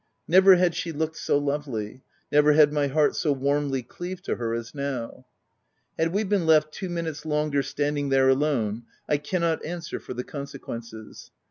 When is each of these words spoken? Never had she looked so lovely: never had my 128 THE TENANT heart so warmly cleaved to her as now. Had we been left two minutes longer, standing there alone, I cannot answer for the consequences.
Never 0.27 0.55
had 0.55 0.73
she 0.73 0.91
looked 0.91 1.17
so 1.17 1.37
lovely: 1.37 2.01
never 2.31 2.53
had 2.53 2.73
my 2.73 2.87
128 2.87 2.89
THE 2.89 2.91
TENANT 2.91 2.93
heart 2.93 3.15
so 3.15 3.31
warmly 3.39 3.83
cleaved 3.83 4.25
to 4.25 4.35
her 4.37 4.55
as 4.55 4.73
now. 4.73 5.27
Had 5.99 6.11
we 6.11 6.23
been 6.23 6.47
left 6.47 6.71
two 6.73 6.89
minutes 6.89 7.23
longer, 7.23 7.61
standing 7.61 8.09
there 8.09 8.27
alone, 8.27 8.85
I 9.07 9.17
cannot 9.17 9.63
answer 9.63 9.99
for 9.99 10.15
the 10.15 10.23
consequences. 10.23 11.29